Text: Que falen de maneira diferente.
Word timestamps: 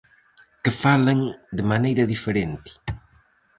Que 0.63 0.71
falen 0.83 1.19
de 1.57 1.63
maneira 1.71 2.09
diferente. 2.13 2.71